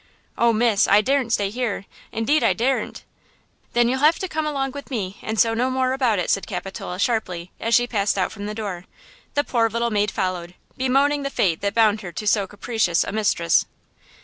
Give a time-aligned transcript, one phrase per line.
[0.35, 3.03] "Oh, Miss, I daren't stay here–indeed I daren't!"
[3.73, 6.47] "Then you'll have to come along with me, and so no more about it," said
[6.47, 8.85] Capitola, sharply, as she passed out from the door.
[9.35, 13.11] The poor little maid followed, bemoaning the fate that bound her to so capricious a
[13.11, 13.67] mistress.